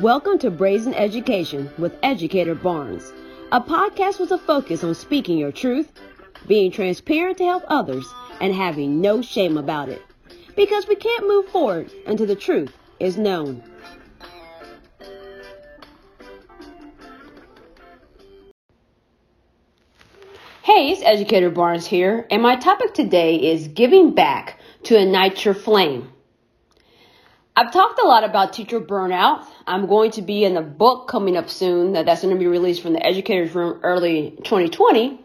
[0.00, 3.12] Welcome to Brazen Education with Educator Barnes,
[3.52, 5.92] a podcast with a focus on speaking your truth,
[6.48, 8.04] being transparent to help others,
[8.40, 10.02] and having no shame about it.
[10.56, 13.62] Because we can't move forward until the truth is known.
[20.62, 25.54] Hey, it's Educator Barnes here, and my topic today is giving back to ignite your
[25.54, 26.10] flame.
[27.56, 29.46] I've talked a lot about teacher burnout.
[29.64, 32.48] I'm going to be in a book coming up soon that that's going to be
[32.48, 35.20] released from the Educators Room early 2020,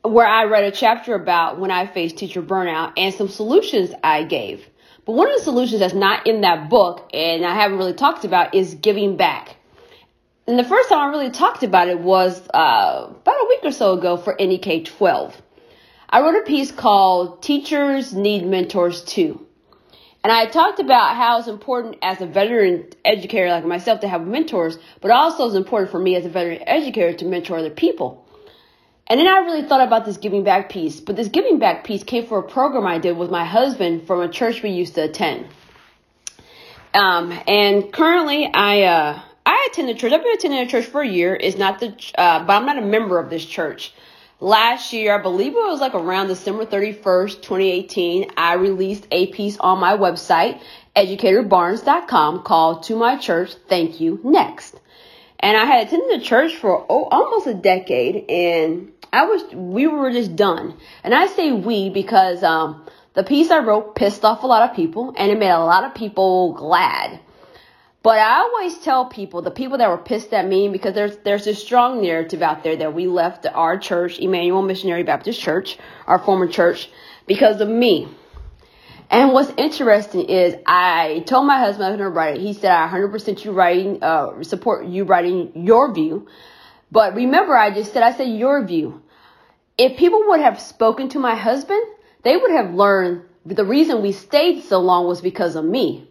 [0.00, 4.22] where I read a chapter about when I faced teacher burnout and some solutions I
[4.24, 4.66] gave.
[5.04, 8.24] But one of the solutions that's not in that book and I haven't really talked
[8.24, 9.56] about is giving back.
[10.46, 13.72] And the first time I really talked about it was uh, about a week or
[13.72, 15.42] so ago for NEK 12.
[16.08, 19.45] I wrote a piece called Teachers Need Mentors Too.
[20.26, 24.26] And I talked about how it's important as a veteran educator like myself to have
[24.26, 28.26] mentors, but also it's important for me as a veteran educator to mentor other people.
[29.06, 32.02] And then I really thought about this giving back piece, but this giving back piece
[32.02, 35.04] came from a program I did with my husband from a church we used to
[35.04, 35.46] attend.
[36.92, 40.12] Um, and currently I, uh, I attend the church.
[40.12, 41.36] I've been attending a church for a year.
[41.40, 43.92] It's not the, uh, but I'm not a member of this church
[44.40, 49.56] last year, I believe it was like around December 31st, 2018, I released a piece
[49.58, 50.60] on my website,
[50.94, 54.78] educatorbarnes.com, called To My Church, Thank You Next.
[55.38, 59.86] And I had attended the church for oh, almost a decade, and I was, we
[59.86, 60.76] were just done.
[61.04, 64.76] And I say we because, um, the piece I wrote pissed off a lot of
[64.76, 67.20] people, and it made a lot of people glad.
[68.06, 71.44] But I always tell people, the people that were pissed at me, because there's there's
[71.44, 75.76] this strong narrative out there that we left our church, Emmanuel Missionary Baptist Church,
[76.06, 76.88] our former church,
[77.26, 78.06] because of me.
[79.10, 82.42] And what's interesting is I told my husband I was going to write it.
[82.42, 86.28] He said I 100% you writing, uh, support you writing your view.
[86.92, 89.02] But remember, I just said I said your view.
[89.76, 91.84] If people would have spoken to my husband,
[92.22, 96.05] they would have learned the reason we stayed so long was because of me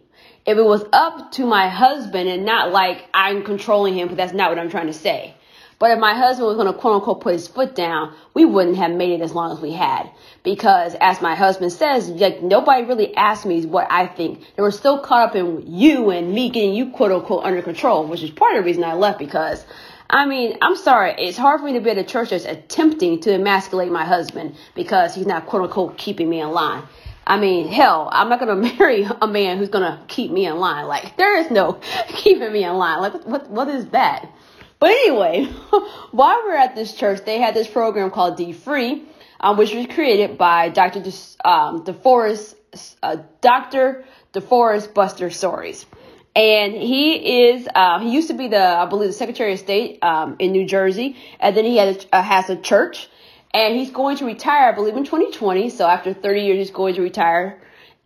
[0.46, 4.32] if it was up to my husband and not like I'm controlling him, but that's
[4.32, 5.34] not what I'm trying to say.
[5.78, 8.78] But if my husband was going to quote unquote put his foot down, we wouldn't
[8.78, 10.08] have made it as long as we had.
[10.42, 14.42] Because as my husband says, like nobody really asked me what I think.
[14.56, 18.06] They were still caught up in you and me getting you quote unquote under control,
[18.06, 19.64] which is part of the reason I left because
[20.08, 21.14] I mean, I'm sorry.
[21.18, 24.54] It's hard for me to be at a church that's attempting to emasculate my husband
[24.76, 26.84] because he's not quote unquote keeping me in line.
[27.26, 30.86] I mean, hell, I'm not gonna marry a man who's gonna keep me in line.
[30.86, 33.00] Like, there is no keeping me in line.
[33.00, 34.30] Like, what, what is that?
[34.78, 35.44] But anyway,
[36.12, 39.02] while we are at this church, they had this program called D Free,
[39.40, 41.00] um, which was created by Dr.
[41.00, 41.12] De,
[41.44, 42.54] um, DeForest,
[43.02, 44.04] uh, Dr.
[44.32, 45.86] DeForest Buster Soaries.
[46.34, 50.04] And he is, uh, he used to be the, I believe, the Secretary of State
[50.04, 53.08] um, in New Jersey, and then he had a, uh, has a church
[53.56, 55.70] and he's going to retire, I believe, in 2020.
[55.70, 57.58] So after 30 years, he's going to retire.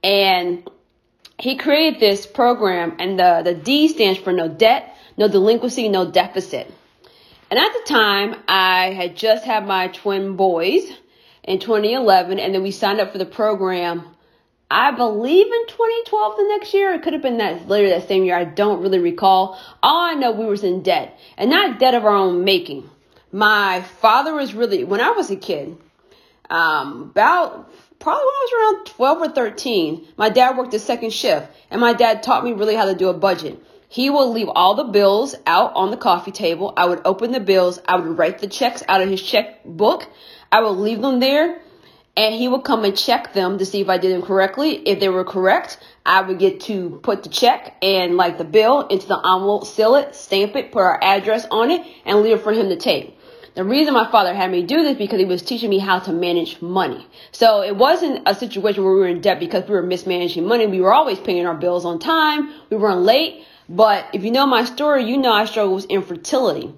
[0.05, 0.69] And
[1.41, 6.09] he created this program, and the, the D stands for no debt, no delinquency, no
[6.09, 6.73] deficit.
[7.51, 10.85] And at the time, I had just had my twin boys
[11.43, 14.05] in 2011, and then we signed up for the program.
[14.71, 16.93] I believe in 2012 the next year.
[16.93, 18.37] It could have been that later that same year.
[18.37, 19.59] I don't really recall.
[19.83, 22.89] All I know we was in debt, and not debt of our own making
[23.33, 25.77] my father was really when I was a kid,
[26.49, 31.13] um, about probably when I was around 12 or 13, my dad worked a second
[31.13, 33.63] shift and my dad taught me really how to do a budget.
[33.89, 36.73] He will leave all the bills out on the coffee table.
[36.77, 37.81] I would open the bills.
[37.87, 40.09] I would write the checks out of his checkbook.
[40.53, 41.61] I would leave them there
[42.17, 44.77] and he would come and check them to see if I did them correctly.
[44.77, 48.87] If they were correct, I would get to put the check and like the bill
[48.89, 52.43] into the envelope, seal it, stamp it, put our address on it, and leave it
[52.43, 53.17] for him to take.
[53.55, 56.13] The reason my father had me do this because he was teaching me how to
[56.13, 57.05] manage money.
[57.33, 60.67] So it wasn't a situation where we were in debt because we were mismanaging money.
[60.69, 62.53] We were always paying our bills on time.
[62.71, 63.45] We weren't late.
[63.69, 66.73] But if you know my story, you know I struggled with infertility.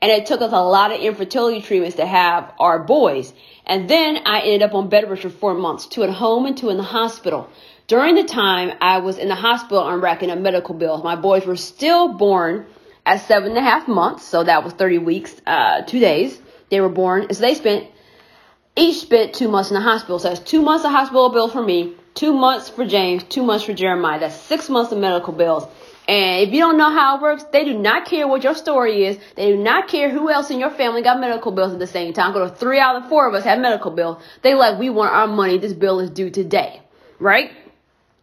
[0.00, 3.32] And it took us a lot of infertility treatments to have our boys.
[3.66, 6.56] And then I ended up on bed rest for four months, two at home and
[6.56, 7.48] two in the hospital.
[7.86, 11.02] During the time I was in the hospital, I'm racking up medical bills.
[11.02, 12.66] My boys were still born
[13.08, 14.24] at seven and a half months.
[14.24, 16.38] So that was 30 weeks, uh, two days.
[16.70, 17.32] They were born.
[17.32, 17.88] So they spent,
[18.76, 20.18] each spent two months in the hospital.
[20.18, 23.64] So that's two months of hospital bills for me, two months for James, two months
[23.64, 24.20] for Jeremiah.
[24.20, 25.66] That's six months of medical bills.
[26.06, 29.04] And if you don't know how it works, they do not care what your story
[29.04, 29.18] is.
[29.36, 32.12] They do not care who else in your family got medical bills at the same
[32.12, 32.34] time.
[32.34, 34.22] Go to three out of four of us have medical bills.
[34.42, 35.56] They like, we want our money.
[35.56, 36.82] This bill is due today.
[37.18, 37.52] Right?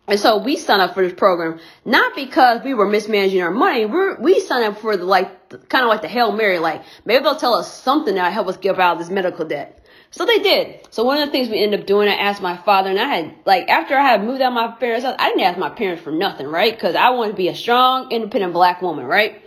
[0.08, 3.86] And so we signed up for this program not because we were mismanaging our money.
[3.86, 7.24] we we signed up for the like kind of like the hail mary, like maybe
[7.24, 9.86] they'll tell us something that'll help us get out of this medical debt.
[10.12, 10.88] So they did.
[10.92, 13.08] So one of the things we ended up doing, I asked my father, and I
[13.08, 16.04] had like after I had moved out my parents' house, I didn't ask my parents
[16.04, 16.74] for nothing, right?
[16.74, 19.42] Because I wanted to be a strong, independent black woman, right?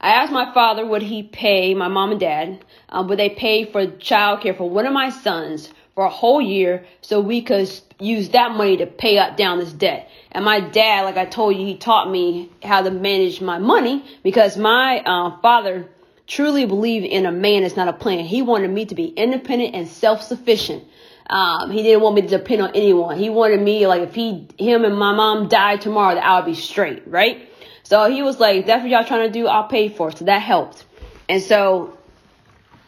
[0.00, 2.64] I asked my father, would he pay my mom and dad?
[2.88, 5.70] Um, would they pay for childcare for one of my sons
[6.00, 9.70] for a whole year so we could use that money to pay up down this
[9.70, 10.08] debt?
[10.32, 14.02] And my dad, like I told you, he taught me how to manage my money
[14.22, 15.90] because my uh, father
[16.26, 18.24] truly believed in a man is not a plan.
[18.24, 20.84] He wanted me to be independent and self-sufficient.
[21.28, 23.18] Um, he didn't want me to depend on anyone.
[23.18, 26.46] He wanted me, like, if he, him and my mom died tomorrow, that I would
[26.46, 27.46] be straight, right?
[27.82, 30.16] So he was like, that's what y'all trying to do, I'll pay for it.
[30.16, 30.82] So that helped.
[31.28, 31.98] And so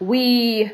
[0.00, 0.72] we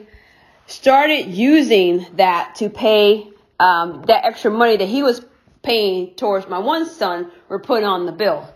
[0.69, 3.29] started using that to pay,
[3.59, 5.25] um, that extra money that he was
[5.63, 8.49] paying towards my one son, we're putting on the bill.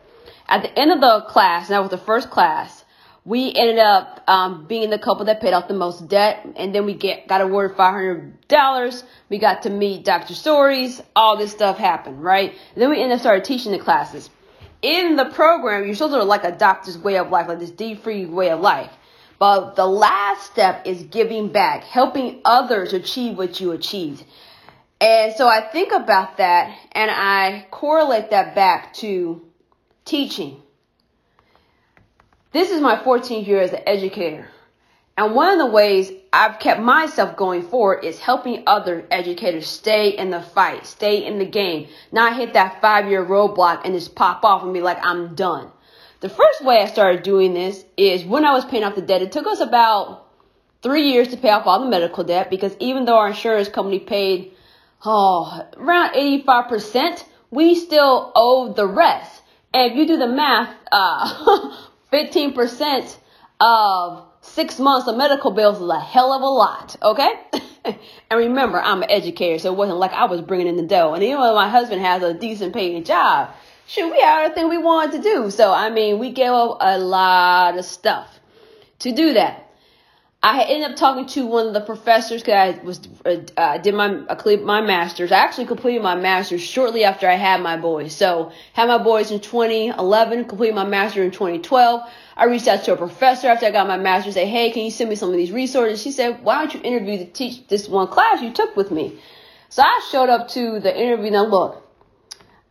[0.47, 2.85] At the end of the class, and that was the first class,
[3.25, 6.85] we ended up um, being the couple that paid off the most debt, and then
[6.85, 9.05] we get got awarded five hundred dollars.
[9.29, 10.35] We got to meet Dr.
[10.35, 11.01] Soaries.
[11.15, 12.51] All this stuff happened, right?
[12.51, 14.29] And then we ended up started teaching the classes.
[14.83, 18.27] In the program, you're supposed to like adopt this way of life, like this debt-free
[18.27, 18.91] way of life.
[19.43, 24.23] But the last step is giving back, helping others achieve what you achieved.
[25.01, 29.43] And so I think about that and I correlate that back to
[30.05, 30.63] teaching
[32.53, 34.47] this is my 14th year as an educator.
[35.19, 40.11] And one of the ways I've kept myself going forward is helping other educators stay
[40.11, 44.15] in the fight, stay in the game, not hit that five year roadblock and just
[44.15, 45.73] pop off and be like, I'm done.
[46.23, 49.23] The first way I started doing this is when I was paying off the debt.
[49.23, 50.25] It took us about
[50.81, 53.99] three years to pay off all the medical debt because even though our insurance company
[53.99, 54.53] paid,
[55.05, 59.43] oh, around 85%, we still owed the rest.
[59.75, 61.77] And if you do the math, uh,
[62.13, 63.17] 15%
[63.61, 67.33] of six months of medical bills is a hell of a lot, okay?
[67.85, 67.99] and
[68.31, 71.15] remember, I'm an educator, so it wasn't like I was bringing in the dough.
[71.15, 73.51] And even though my husband has a decent paying job,
[73.87, 75.51] shoot, we had everything we wanted to do.
[75.51, 78.41] So, I mean, we gave up a lot of stuff
[79.01, 79.63] to do that.
[80.45, 83.01] I ended up talking to one of the professors because I was
[83.57, 85.31] uh, did my my master's.
[85.31, 88.13] I actually completed my master's shortly after I had my boys.
[88.13, 92.11] So had my boys in 2011, completed my master's in 2012.
[92.37, 94.35] I reached out to a professor after I got my master's.
[94.35, 96.03] Say, hey, can you send me some of these resources?
[96.03, 99.21] She said, why don't you interview to teach this one class you took with me?
[99.69, 101.31] So I showed up to the interview.
[101.31, 101.82] Now look,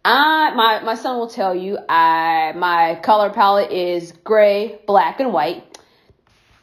[0.04, 5.32] I my my son will tell you I my color palette is gray, black, and
[5.32, 5.80] white.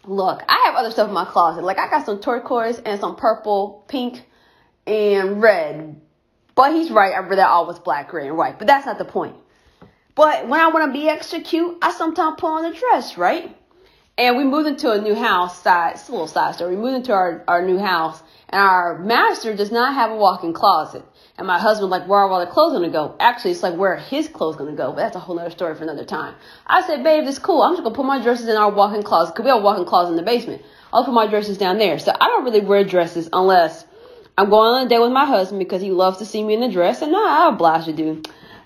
[0.04, 1.62] Look, I have other stuff in my closet.
[1.62, 4.22] Like I got some turquoise and some purple, pink,
[4.86, 6.00] and red.
[6.54, 7.14] But he's right.
[7.14, 8.58] I really always black, gray, and white.
[8.58, 9.36] But that's not the point.
[10.16, 13.56] But when I want to be extra cute, I sometimes put on a dress, right?
[14.16, 15.62] And we moved into a new house.
[15.62, 16.74] Side, it's a little side story.
[16.74, 20.52] We moved into our, our new house, and our master does not have a walk-in
[20.52, 21.04] closet.
[21.36, 23.14] And my husband like, where are all the clothes gonna go?
[23.20, 24.90] Actually, it's like where are his clothes gonna go?
[24.90, 26.34] But that's a whole other story for another time.
[26.66, 27.62] I said, babe, it's cool.
[27.62, 29.84] I'm just gonna put my dresses in our walk-in closet because we have a walk-in
[29.84, 30.62] closet in the basement.
[30.92, 31.98] I'll put my dresses down there.
[31.98, 33.84] So I don't really wear dresses unless
[34.38, 36.62] I'm going on a date with my husband because he loves to see me in
[36.62, 38.22] a dress, and I'm obliged to do.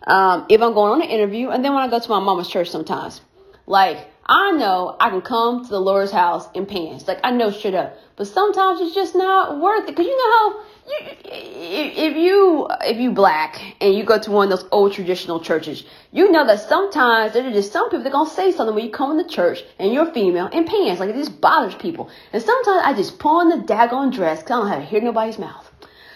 [0.06, 2.48] Um, if I'm going on an interview, and then when I go to my mama's
[2.48, 3.20] church sometimes,
[3.66, 7.08] like I know I can come to the Lord's house in pants.
[7.08, 7.96] Like I know straight up.
[8.14, 9.96] But sometimes it's just not worth it.
[9.96, 14.52] Cause you know how you, if you if you black and you go to one
[14.52, 18.30] of those old traditional churches, you know that sometimes there's just some people that gonna
[18.30, 21.00] say something when you come in the church and you're female in pants.
[21.00, 22.08] Like it just bothers people.
[22.32, 25.00] And sometimes I just pull on the daggone dress because I don't have to hear
[25.00, 25.68] nobody's mouth.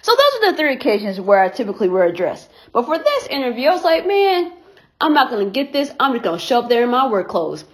[0.02, 2.48] So those are the three occasions where I typically wear a dress.
[2.72, 4.52] But for this interview, I was like, man,
[5.00, 5.90] I'm not gonna get this.
[5.98, 7.64] I'm just gonna show up there in my work clothes.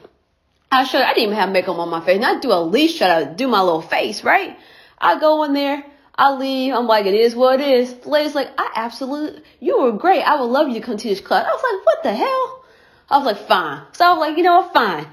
[0.73, 1.03] I should.
[1.03, 2.25] I didn't even have makeup on my face.
[2.25, 4.59] I do at least try to do my little face, right?
[4.97, 5.85] I go in there.
[6.15, 6.73] I leave.
[6.73, 7.93] I'm like, it is what it is.
[7.93, 10.23] The lady's like, I absolutely, you were great.
[10.23, 11.45] I would love you to come to this class.
[11.47, 12.65] I was like, what the hell?
[13.11, 13.83] I was like, fine.
[13.93, 15.07] So I was like, you know what, fine.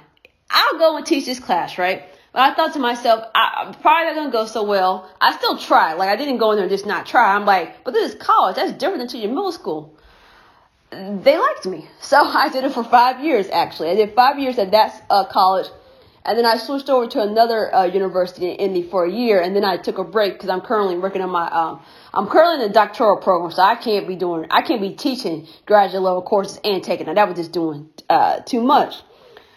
[0.49, 2.03] I'll go and teach this class, right?
[2.31, 5.11] But I thought to myself, I, am probably not gonna go so well.
[5.19, 5.95] I still tried.
[5.95, 7.35] Like I didn't go in there and just not try.
[7.35, 8.55] I'm like, but this is college.
[8.55, 9.98] That's different than to your middle school
[10.91, 11.87] they liked me.
[12.01, 13.89] So I did it for five years, actually.
[13.89, 15.67] I did five years at that uh, college.
[16.25, 19.41] And then I switched over to another uh, university in Indy for a year.
[19.41, 21.81] And then I took a break because I'm currently working on my, um,
[22.13, 23.51] I'm currently in a doctoral program.
[23.51, 27.15] So I can't be doing, I can't be teaching graduate level courses and taking it.
[27.15, 28.95] That was just doing uh, too much.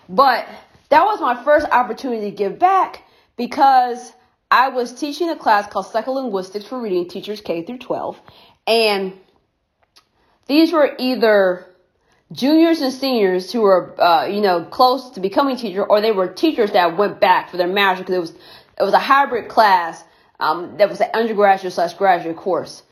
[0.09, 0.47] But
[0.89, 3.05] that was my first opportunity to give back
[3.37, 4.13] because
[4.51, 8.21] I was teaching a class called Psycholinguistics for Reading Teachers K through 12.
[8.67, 9.15] And
[10.47, 11.67] These were either
[12.33, 16.29] juniors and seniors who were, uh, you know, close to becoming teachers, or they were
[16.29, 18.33] teachers that went back for their master's because it was
[18.81, 20.03] it was a hybrid class
[20.41, 22.83] um, that was an undergraduate slash graduate course.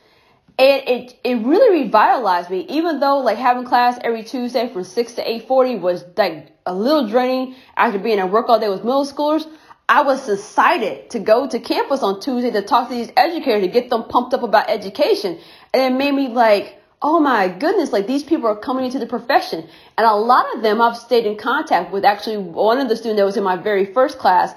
[0.59, 5.13] And it it really revitalized me, even though like having class every Tuesday from six
[5.13, 8.83] to eight forty was like a little draining after being at work all day with
[8.83, 9.45] middle schoolers.
[9.89, 13.67] I was excited to go to campus on Tuesday to talk to these educators to
[13.67, 15.39] get them pumped up about education,
[15.73, 19.07] and it made me like oh my goodness, like these people are coming into the
[19.07, 19.67] profession.
[19.97, 22.05] And a lot of them I've stayed in contact with.
[22.05, 24.53] Actually, one of the students that was in my very first class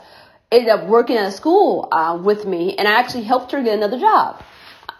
[0.52, 3.74] ended up working at a school uh, with me, and I actually helped her get
[3.74, 4.42] another job.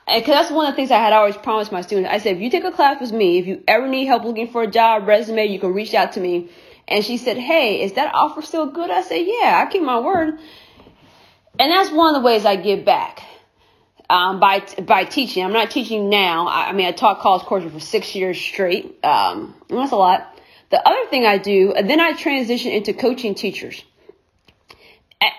[0.07, 2.11] And cause that's one of the things I had always promised my students.
[2.11, 4.49] I said, if you take a class with me, if you ever need help looking
[4.49, 6.51] for a job, resume, you can reach out to me.
[6.87, 8.91] And she said, hey, is that offer still good?
[8.91, 10.39] I said, yeah, I keep my word.
[11.59, 13.23] And that's one of the ways I give back
[14.11, 15.45] um, by by teaching.
[15.45, 16.47] I'm not teaching now.
[16.47, 19.05] I, I mean, I taught college courses for six years straight.
[19.05, 20.31] Um, that's a lot.
[20.71, 23.85] The other thing I do, then I transition into coaching teachers.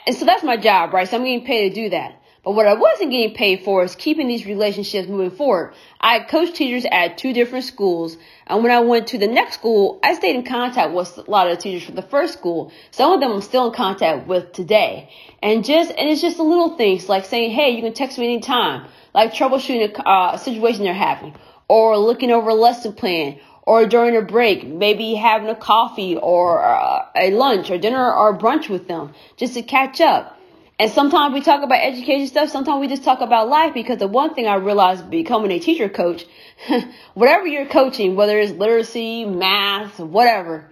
[0.08, 1.08] And so that's my job, right?
[1.08, 2.22] So I'm getting paid to do that.
[2.46, 5.74] But what I wasn't getting paid for is keeping these relationships moving forward.
[6.00, 8.18] I coached teachers at two different schools.
[8.46, 11.50] And when I went to the next school, I stayed in contact with a lot
[11.50, 12.72] of the teachers from the first school.
[12.92, 15.10] Some of them I'm still in contact with today.
[15.42, 18.26] And just, and it's just the little things like saying, hey, you can text me
[18.26, 18.88] anytime.
[19.16, 21.34] Like troubleshooting a, uh, situation they're having.
[21.68, 23.40] Or looking over a lesson plan.
[23.64, 28.38] Or during a break, maybe having a coffee or uh, a lunch or dinner or
[28.38, 30.35] brunch with them just to catch up.
[30.78, 32.50] And sometimes we talk about education stuff.
[32.50, 35.88] Sometimes we just talk about life because the one thing I realized becoming a teacher
[35.88, 36.26] coach,
[37.14, 40.70] whatever you're coaching, whether it's literacy, math, whatever,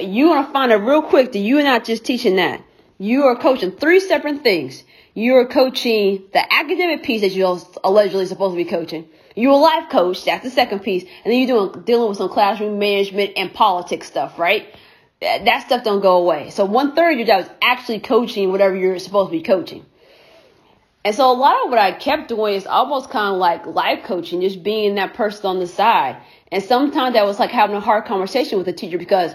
[0.00, 2.60] you want to find out real quick that you're not just teaching that.
[2.98, 4.82] You are coaching three separate things.
[5.14, 9.08] You are coaching the academic piece that you're allegedly supposed to be coaching.
[9.36, 10.24] You're a life coach.
[10.24, 11.02] That's the second piece.
[11.02, 14.74] And then you're doing, dealing with some classroom management and politics stuff, right?
[15.20, 16.50] That stuff don't go away.
[16.50, 19.84] So one third of your job is actually coaching whatever you're supposed to be coaching.
[21.04, 24.02] And so a lot of what I kept doing is almost kind of like life
[24.04, 26.16] coaching, just being that person on the side.
[26.50, 29.32] And sometimes that was like having a hard conversation with a teacher because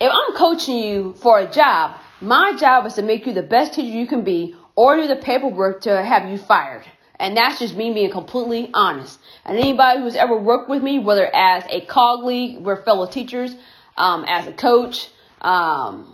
[0.00, 3.74] if I'm coaching you for a job, my job is to make you the best
[3.74, 6.84] teacher you can be or do the paperwork to have you fired.
[7.20, 9.20] And that's just me being completely honest.
[9.44, 13.54] And anybody who's ever worked with me, whether as a colleague, we're fellow teachers,
[13.96, 15.08] um, as a coach,
[15.44, 16.12] um,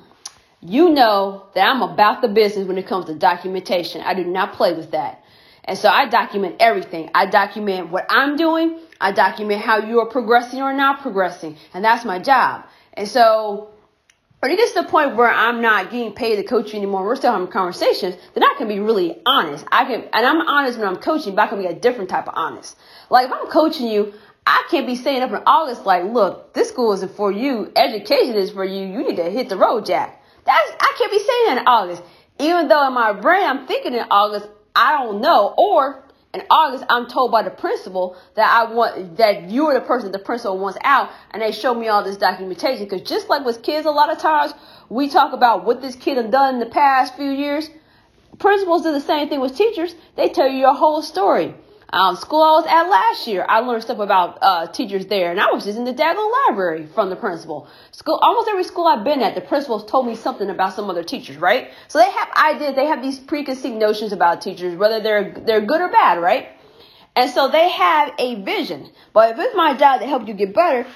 [0.61, 4.03] you know that I'm about the business when it comes to documentation.
[4.03, 5.25] I do not play with that.
[5.65, 7.11] And so I document everything.
[7.15, 8.79] I document what I'm doing.
[9.01, 11.57] I document how you are progressing or not progressing.
[11.73, 12.65] And that's my job.
[12.95, 13.71] And so
[14.41, 17.05] when it gets to the point where I'm not getting paid to coach you anymore,
[17.05, 19.65] we're still having conversations, then I can be really honest.
[19.71, 22.27] I can, and I'm honest when I'm coaching, but I can be a different type
[22.27, 22.77] of honest.
[23.11, 24.15] Like if I'm coaching you,
[24.47, 27.71] I can't be saying up in August like, look, this school isn't for you.
[27.77, 28.87] Education is for you.
[28.87, 30.23] You need to hit the road, Jack.
[30.45, 32.03] That's I can't be saying in August.
[32.39, 35.55] Even though in my brain I'm thinking in August, I don't know.
[35.57, 40.13] Or in August, I'm told by the principal that I want that you're the person
[40.13, 42.85] the principal wants out, and they show me all this documentation.
[42.85, 44.55] Because just like with kids, a lot of times
[44.89, 47.69] we talk about what this kid has done in the past few years.
[48.39, 49.95] Principals do the same thing with teachers.
[50.17, 51.55] They tell you your whole story.
[51.93, 55.41] Um, school I was at last year, I learned stuff about uh, teachers there, and
[55.41, 57.67] I was just in the daggone library from the principal.
[57.91, 61.03] School, almost every school I've been at, the principals told me something about some other
[61.03, 61.71] teachers, right?
[61.89, 65.81] So they have ideas, they have these preconceived notions about teachers, whether they're they're good
[65.81, 66.49] or bad, right?
[67.17, 68.89] And so they have a vision.
[69.13, 70.89] But if it's my job to help you get better,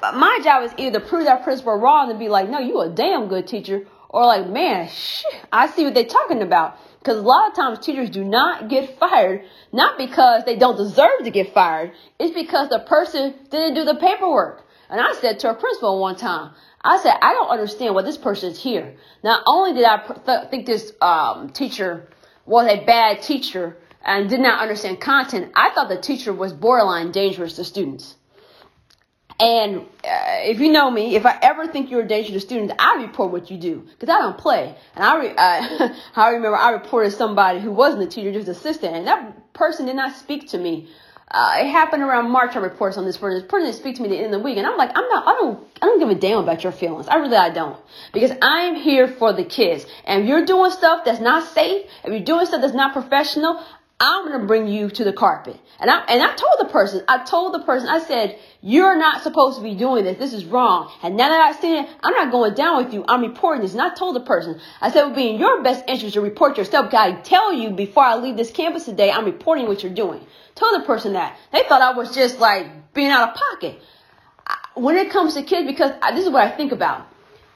[0.00, 3.26] my job is either prove that principal wrong and be like, no, you a damn
[3.26, 6.78] good teacher, or like, man, shh, I see what they're talking about.
[7.02, 9.42] Because a lot of times teachers do not get fired,
[9.72, 11.90] not because they don't deserve to get fired,
[12.20, 14.64] it's because the person didn't do the paperwork.
[14.88, 16.52] And I said to a principal one time,
[16.84, 18.94] I said, I don't understand why this person is here.
[19.24, 22.08] Not only did I th- think this um, teacher
[22.46, 27.10] was a bad teacher and did not understand content, I thought the teacher was borderline
[27.10, 28.14] dangerous to students.
[29.40, 32.74] And uh, if you know me, if I ever think you're a danger to students,
[32.78, 34.74] I report what you do because I don't play.
[34.94, 38.94] And I, re- uh, I remember I reported somebody who wasn't a teacher, just assistant,
[38.94, 40.88] and that person did not speak to me.
[41.32, 42.54] Uh, it happened around March.
[42.56, 43.40] I reported on this person.
[43.40, 44.90] This person didn't speak to me at the end of the week, and I'm like,
[44.94, 45.26] I'm not.
[45.26, 45.66] I don't.
[45.80, 47.08] I don't give a damn about your feelings.
[47.08, 47.78] I really, I don't,
[48.12, 49.86] because I am here for the kids.
[50.04, 53.64] And if you're doing stuff that's not safe, if you're doing stuff that's not professional,
[54.02, 55.56] I'm to bring you to the carpet.
[55.78, 59.22] And I, and I told the person, I told the person, I said, you're not
[59.22, 60.18] supposed to be doing this.
[60.18, 60.90] This is wrong.
[61.04, 63.04] And now that I've seen it, I'm not going down with you.
[63.06, 63.74] I'm reporting this.
[63.74, 66.20] And I told the person, I said, it would be in your best interest to
[66.20, 69.84] report yourself because I tell you before I leave this campus today, I'm reporting what
[69.84, 70.26] you're doing.
[70.56, 71.38] told the person that.
[71.52, 73.80] They thought I was just like being out of pocket.
[74.74, 77.06] When it comes to kids, because this is what I think about.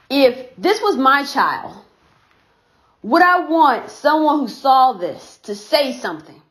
[0.09, 1.83] If this was my child,
[3.03, 6.41] would I want someone who saw this to say something?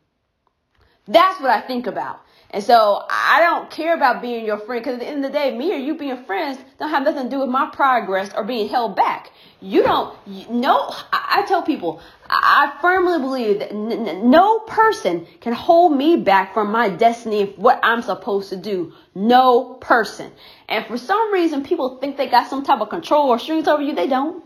[1.09, 2.21] That's what I think about.
[2.51, 5.39] And so I don't care about being your friend because at the end of the
[5.39, 8.45] day, me or you being friends don't have nothing to do with my progress or
[8.45, 9.31] being held back.
[9.61, 10.17] You don't,
[10.51, 12.01] no, I, tell people,
[12.31, 17.81] I firmly believe that no person can hold me back from my destiny of what
[17.83, 18.93] I'm supposed to do.
[19.15, 20.31] No person.
[20.69, 23.83] And for some reason, people think they got some type of control or strings over
[23.83, 23.95] you.
[23.95, 24.45] They don't.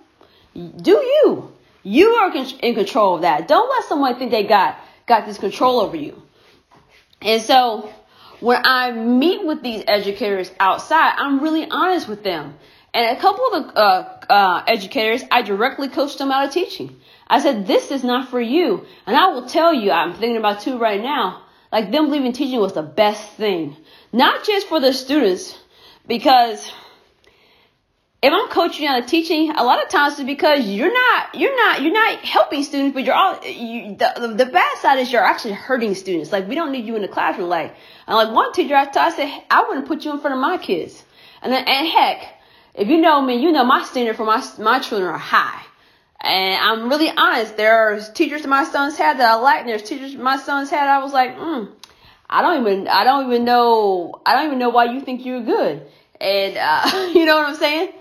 [0.54, 1.52] Do you?
[1.82, 3.49] You are in control of that.
[3.49, 6.22] Don't let someone think they got, got this control over you.
[7.22, 7.92] And so
[8.40, 12.54] when I meet with these educators outside, I'm really honest with them.
[12.92, 17.00] And a couple of the uh, uh, educators, I directly coached them out of teaching.
[17.28, 18.84] I said, this is not for you.
[19.06, 22.58] And I will tell you, I'm thinking about two right now, like them leaving teaching
[22.58, 23.76] was the best thing.
[24.12, 25.56] Not just for the students,
[26.08, 26.72] because
[28.22, 31.56] if I'm coaching out of teaching, a lot of times it's because you're not, you're
[31.56, 35.24] not, you're not helping students, but you're all, you, the, the bad side is you're
[35.24, 36.30] actually hurting students.
[36.30, 37.48] Like we don't need you in the classroom.
[37.48, 37.74] Like,
[38.06, 40.58] and like one teacher I, I said, I wouldn't put you in front of my
[40.58, 41.02] kids.
[41.40, 42.34] And then, and heck,
[42.74, 45.62] if you know me, you know my standard for my, my children are high.
[46.20, 47.56] And I'm really honest.
[47.56, 50.86] There are teachers my sons had that I like, and there's teachers my sons had
[50.88, 51.72] I was like, mm,
[52.28, 55.42] I don't even, I don't even know, I don't even know why you think you're
[55.42, 55.86] good.
[56.20, 57.94] And, uh, you know what I'm saying?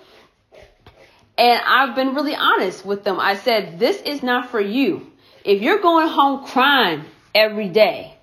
[1.39, 3.17] And I've been really honest with them.
[3.17, 5.09] I said, this is not for you.
[5.45, 8.13] If you're going home crying every day,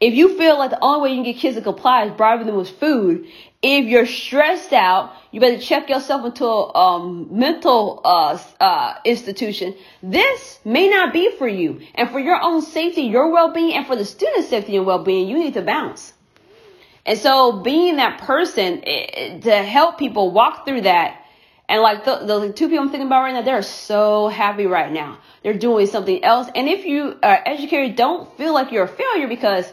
[0.00, 2.46] if you feel like the only way you can get kids to comply is bribing
[2.46, 3.26] them with food,
[3.60, 9.74] if you're stressed out, you better check yourself into a um, mental uh, uh, institution.
[10.02, 11.82] This may not be for you.
[11.94, 15.38] And for your own safety, your well-being, and for the student's safety and well-being, you
[15.38, 16.14] need to bounce.
[17.04, 21.21] And so being that person eh, to help people walk through that
[21.72, 24.92] and like the, the two people I'm thinking about right now, they're so happy right
[24.92, 25.16] now.
[25.42, 26.46] They're doing something else.
[26.54, 29.72] And if you are educated, don't feel like you're a failure because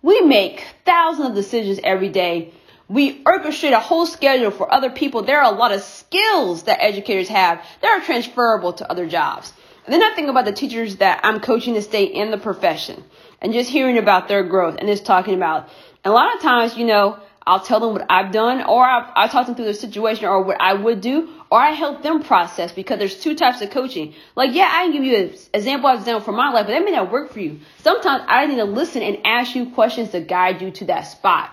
[0.00, 2.52] we make thousands of decisions every day.
[2.86, 5.22] We orchestrate a whole schedule for other people.
[5.22, 9.52] There are a lot of skills that educators have that are transferable to other jobs.
[9.86, 13.02] And then I think about the teachers that I'm coaching to stay in the profession
[13.42, 15.68] and just hearing about their growth and just talking about.
[16.04, 17.18] And a lot of times, you know,
[17.50, 20.60] I'll tell them what I've done, or I, talk them through the situation, or what
[20.60, 24.14] I would do, or I help them process because there's two types of coaching.
[24.36, 26.84] Like, yeah, I can give you an example of example from my life, but that
[26.84, 27.58] may not work for you.
[27.78, 31.50] Sometimes I need to listen and ask you questions to guide you to that spot.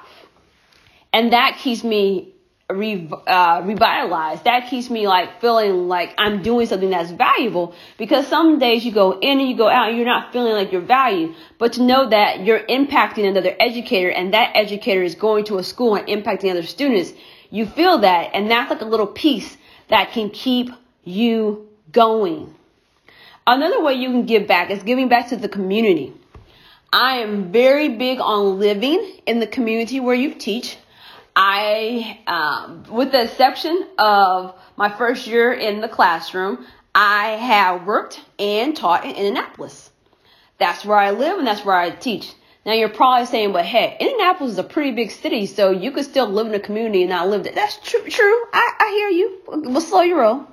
[1.11, 2.35] And that keeps me
[2.73, 4.43] re, uh, revitalized.
[4.43, 8.91] That keeps me like feeling like I'm doing something that's valuable because some days you
[8.91, 11.33] go in and you go out and you're not feeling like you're valued.
[11.59, 15.63] But to know that you're impacting another educator and that educator is going to a
[15.63, 17.13] school and impacting other students,
[17.49, 18.31] you feel that.
[18.33, 19.55] And that's like a little piece
[19.87, 20.69] that can keep
[21.05, 22.53] you going.
[23.45, 26.13] Another way you can give back is giving back to the community.
[26.91, 30.77] I am very big on living in the community where you teach.
[31.39, 38.19] I, um, with the exception of my first year in the classroom, I have worked
[38.39, 39.91] and taught in Indianapolis.
[40.57, 42.33] That's where I live and that's where I teach.
[42.65, 46.05] Now you're probably saying, but hey, Indianapolis is a pretty big city, so you could
[46.05, 47.53] still live in a community and not live there.
[47.53, 48.01] That's true.
[48.09, 48.41] True.
[48.51, 49.41] I, I hear you.
[49.47, 50.47] We'll slow your roll.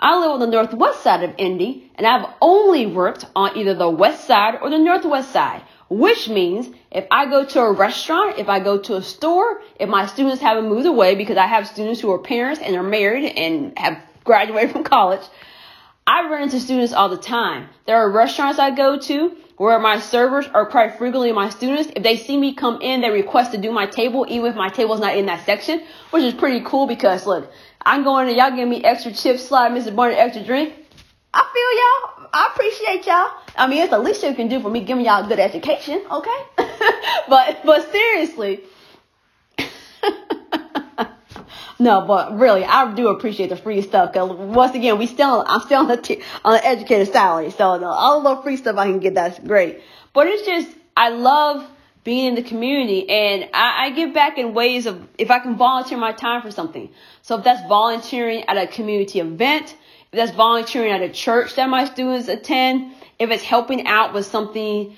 [0.00, 3.90] I live on the northwest side of Indy, and I've only worked on either the
[3.90, 8.48] west side or the northwest side which means if I go to a restaurant, if
[8.48, 12.00] I go to a store, if my students haven't moved away because I have students
[12.00, 15.22] who are parents and are married and have graduated from college,
[16.06, 17.68] I run into students all the time.
[17.86, 21.92] There are restaurants I go to where my servers are quite frequently my students.
[21.94, 24.70] If they see me come in, they request to do my table, even if my
[24.70, 28.56] table's not in that section, which is pretty cool because look, I'm going to y'all
[28.56, 29.94] give me extra chips, slide Mr.
[29.94, 30.72] Barnett extra drink.
[31.34, 32.30] I feel y'all.
[32.32, 33.30] I appreciate y'all.
[33.54, 36.06] I mean, it's the least you can do for me giving y'all a good education,
[36.10, 36.40] okay?
[37.28, 38.62] but but seriously.
[41.80, 44.12] no, but really, I do appreciate the free stuff.
[44.12, 47.78] Cause once again, we still, I'm still on the t- on the educated salary, so
[47.78, 49.80] the, all the free stuff I can get, that's great.
[50.12, 51.66] But it's just, I love
[52.04, 55.56] being in the community, and I, I give back in ways of if I can
[55.56, 56.90] volunteer my time for something.
[57.22, 59.74] So if that's volunteering at a community event,
[60.12, 64.26] if that's volunteering at a church that my students attend, if it's helping out with
[64.26, 64.94] something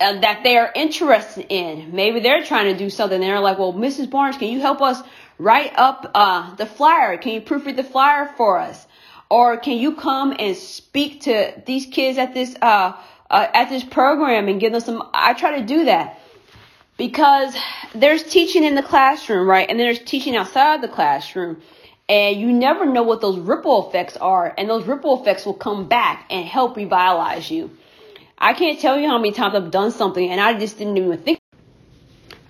[0.00, 1.94] uh, that they're interested in.
[1.94, 3.20] Maybe they're trying to do something.
[3.20, 4.10] They're like, well, Mrs.
[4.10, 5.00] Barnes, can you help us
[5.38, 7.18] write up uh, the flyer?
[7.18, 8.86] Can you proofread the flyer for us?
[9.30, 12.92] Or can you come and speak to these kids at this uh,
[13.30, 15.08] uh, at this program and give them some?
[15.14, 16.18] I try to do that.
[16.96, 17.56] because
[17.94, 19.68] there's teaching in the classroom, right?
[19.68, 21.60] And there's teaching outside the classroom.
[22.08, 24.54] And you never know what those ripple effects are.
[24.58, 27.70] And those ripple effects will come back and help revitalize you.
[28.38, 31.18] I can't tell you how many times I've done something and I just didn't even
[31.18, 31.40] think.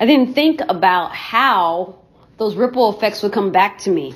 [0.01, 2.01] I didn't think about how
[2.37, 4.15] those ripple effects would come back to me.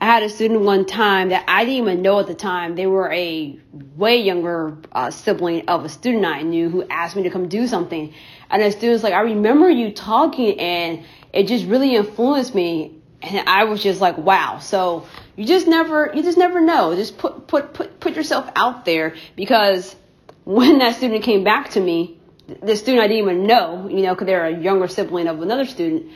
[0.00, 2.74] I had a student one time that I didn't even know at the time.
[2.74, 3.58] They were a
[3.96, 7.66] way younger uh, sibling of a student I knew who asked me to come do
[7.66, 8.12] something.
[8.50, 12.92] And the student's like, I remember you talking and it just really influenced me.
[13.22, 14.58] And I was just like, wow.
[14.58, 16.94] So you just never, you just never know.
[16.94, 19.96] Just put, put, put, put yourself out there because
[20.44, 22.18] when that student came back to me,
[22.62, 25.64] the student I didn't even know, you know, because they're a younger sibling of another
[25.64, 26.12] student,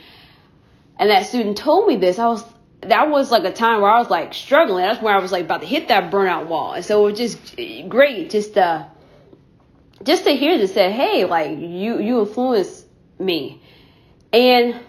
[1.01, 2.45] and that student told me this, I was
[2.81, 4.85] that was like a time where I was like struggling.
[4.85, 6.73] That's where I was like about to hit that burnout wall.
[6.73, 8.87] And so it was just great just to
[10.03, 12.85] just to hear this say, hey, like you you influenced
[13.17, 13.63] me.
[14.31, 14.79] And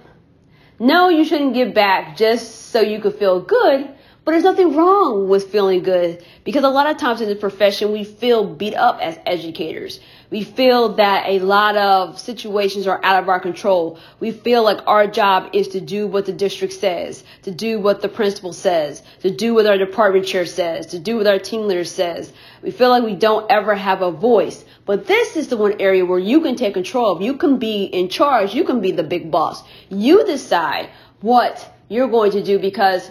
[0.79, 3.88] no, you shouldn't give back just so you could feel good.
[4.24, 7.90] But there's nothing wrong with feeling good because a lot of times in this profession,
[7.90, 9.98] we feel beat up as educators.
[10.30, 13.98] We feel that a lot of situations are out of our control.
[14.20, 18.00] We feel like our job is to do what the district says, to do what
[18.00, 21.66] the principal says, to do what our department chair says, to do what our team
[21.66, 22.32] leader says.
[22.62, 24.64] We feel like we don't ever have a voice.
[24.87, 27.22] But this is the one area where you can take control of.
[27.22, 28.54] You can be in charge.
[28.54, 29.64] You can be the big boss.
[29.88, 33.11] You decide what you're going to do because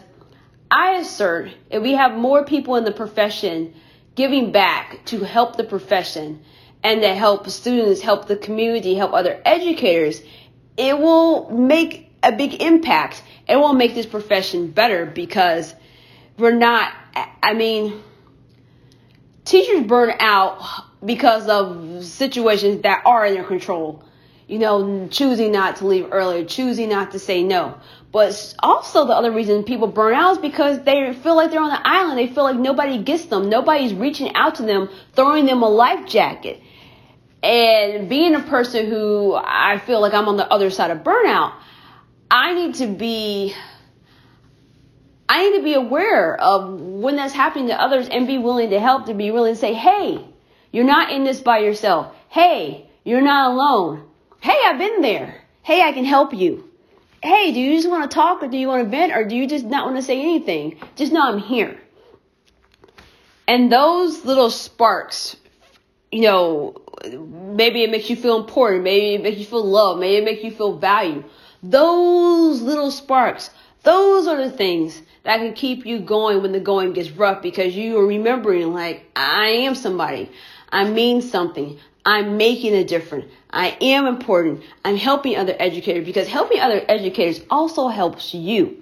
[0.72, 3.74] I assert if we have more people in the profession
[4.16, 6.42] giving back to help the profession
[6.82, 10.22] and to help students, help the community, help other educators,
[10.78, 13.22] it will make a big impact.
[13.50, 15.76] It will make this profession better because
[16.38, 16.94] we're not,
[17.44, 18.02] I mean,
[19.44, 20.62] teachers burn out
[21.04, 24.04] because of situations that are in their control.
[24.48, 27.78] You know, choosing not to leave earlier, choosing not to say no.
[28.12, 31.70] But also the other reason people burn out is because they feel like they're on
[31.70, 32.18] the island.
[32.18, 33.50] They feel like nobody gets them.
[33.50, 36.62] Nobody's reaching out to them, throwing them a life jacket.
[37.42, 41.54] And being a person who I feel like I'm on the other side of burnout,
[42.30, 43.56] I need to be
[45.30, 48.80] I need to be aware of when that's happening to others and be willing to
[48.82, 50.26] help, to be willing to say, hey,
[50.72, 52.14] you're not in this by yourself.
[52.28, 54.04] Hey, you're not alone.
[54.42, 55.42] Hey, I've been there.
[55.64, 56.71] Hey, I can help you
[57.22, 59.36] hey, do you just want to talk or do you want to vent or do
[59.36, 60.80] you just not want to say anything?
[60.96, 61.80] Just know I'm here.
[63.48, 65.36] And those little sparks,
[66.12, 70.18] you know, maybe it makes you feel important, maybe it makes you feel loved, maybe
[70.18, 71.26] it makes you feel valued.
[71.62, 73.50] Those little sparks,
[73.84, 77.76] those are the things that can keep you going when the going gets rough because
[77.76, 80.32] you are remembering like, I am somebody.
[80.70, 81.78] I mean something.
[82.06, 83.26] I'm making a difference.
[83.50, 84.64] I am important.
[84.84, 88.82] I'm helping other educators because helping other educators also helps you.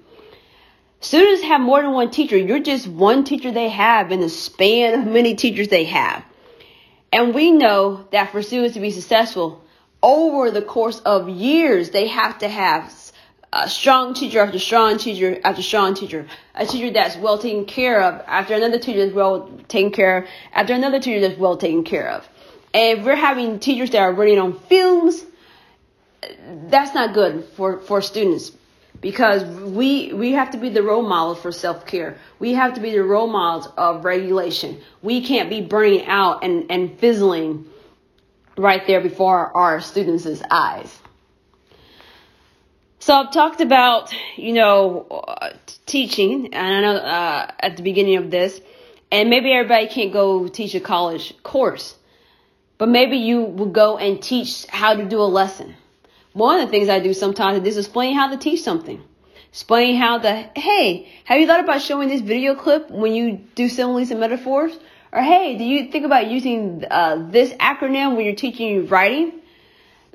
[1.01, 2.37] Students have more than one teacher.
[2.37, 6.23] You're just one teacher they have in the span of many teachers they have.
[7.11, 9.63] And we know that for students to be successful
[10.03, 12.93] over the course of years, they have to have
[13.51, 18.01] a strong teacher after strong teacher after strong teacher, a teacher that's well taken care
[18.01, 21.83] of after another teacher that's well taken care of after another teacher that's well taken
[21.83, 22.27] care of.
[22.73, 25.25] If we're having teachers that are running on fumes,
[26.67, 28.51] that's not good for, for students
[29.01, 32.17] because we we have to be the role models for self-care.
[32.39, 34.81] We have to be the role models of regulation.
[35.01, 37.65] We can't be burning out and, and fizzling
[38.57, 40.97] right there before our students' eyes.
[42.99, 45.53] So I've talked about, you know, uh,
[45.85, 48.59] teaching, and I know uh, at the beginning of this,
[49.09, 51.95] and maybe everybody can't go teach a college course.
[52.79, 55.75] But maybe you will go and teach how to do a lesson.
[56.31, 59.03] One of the things I do sometimes is explain how to teach something.
[59.49, 63.67] Explain how to, hey, have you thought about showing this video clip when you do
[63.67, 64.79] similes and metaphors?
[65.11, 69.41] Or hey, do you think about using uh, this acronym when you're teaching writing?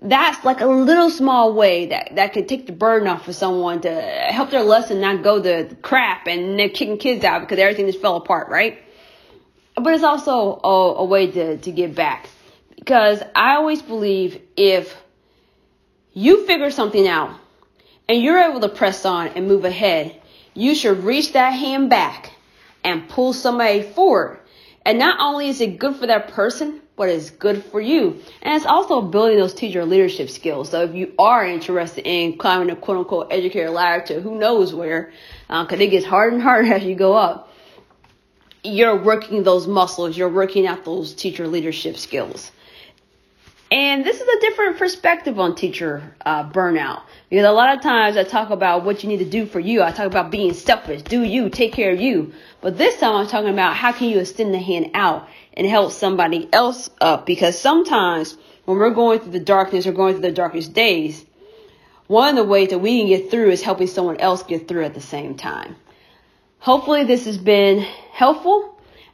[0.00, 3.82] That's like a little small way that, that could take the burden off of someone
[3.82, 7.86] to help their lesson not go to crap and they're kicking kids out because everything
[7.86, 8.78] just fell apart, right?
[9.74, 12.30] But it's also a, a way to, to give back.
[12.76, 14.96] Because I always believe if
[16.12, 17.38] you figure something out
[18.08, 20.20] and you're able to press on and move ahead,
[20.54, 22.32] you should reach that hand back
[22.82, 24.38] and pull somebody forward.
[24.84, 28.20] And not only is it good for that person, but it's good for you.
[28.42, 30.70] And it's also building those teacher leadership skills.
[30.70, 34.74] So if you are interested in climbing a quote unquote educator ladder to who knows
[34.74, 35.12] where,
[35.48, 37.50] because uh, it gets harder and harder as you go up,
[38.62, 42.50] you're working those muscles, you're working out those teacher leadership skills.
[43.74, 47.02] And this is a different perspective on teacher uh, burnout.
[47.28, 49.82] Because a lot of times I talk about what you need to do for you.
[49.82, 52.32] I talk about being selfish, do you, take care of you.
[52.60, 55.90] But this time I'm talking about how can you extend the hand out and help
[55.90, 57.26] somebody else up.
[57.26, 61.24] Because sometimes when we're going through the darkness or going through the darkest days,
[62.06, 64.84] one of the ways that we can get through is helping someone else get through
[64.84, 65.74] at the same time.
[66.60, 67.80] Hopefully this has been
[68.12, 68.70] helpful.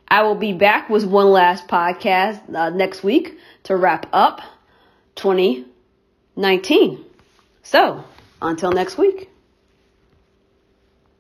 [0.07, 4.41] I will be back with one last podcast uh, next week to wrap up
[5.17, 7.05] 2019.
[7.63, 8.05] So,
[8.43, 9.30] until next week.